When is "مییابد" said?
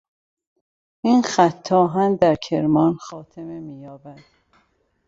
3.59-4.21